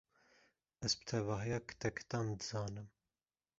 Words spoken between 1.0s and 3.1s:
bi tevahiya kitekitan dizanim.